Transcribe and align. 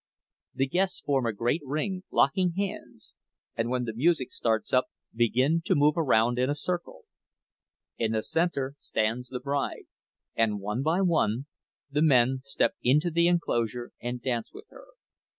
The 0.55 0.65
guests 0.65 0.99
form 0.99 1.27
a 1.27 1.31
great 1.31 1.61
ring, 1.63 2.01
locking 2.09 2.53
hands, 2.57 3.13
and, 3.55 3.69
when 3.69 3.83
the 3.83 3.93
music 3.93 4.31
starts 4.31 4.73
up, 4.73 4.85
begin 5.13 5.61
to 5.65 5.75
move 5.75 5.93
around 5.95 6.39
in 6.39 6.49
a 6.49 6.55
circle. 6.55 7.03
In 7.99 8.13
the 8.13 8.23
center 8.23 8.73
stands 8.79 9.29
the 9.29 9.39
bride, 9.39 9.85
and, 10.35 10.59
one 10.59 10.81
by 10.81 11.01
one, 11.01 11.45
the 11.91 12.01
men 12.01 12.41
step 12.45 12.73
into 12.81 13.11
the 13.11 13.27
enclosure 13.27 13.91
and 14.01 14.19
dance 14.19 14.51
with 14.51 14.65
her. 14.71 14.87